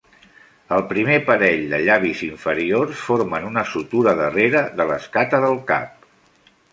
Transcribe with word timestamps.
El 0.75 0.83
primer 0.91 1.17
parell 1.25 1.65
de 1.73 1.79
llavis 1.87 2.23
inferiors 2.27 3.03
formen 3.09 3.45
una 3.49 3.65
sutura 3.73 4.15
darrere 4.21 4.65
de 4.81 4.89
l'escata 4.93 5.43
del 5.45 5.61
cap. 5.73 6.09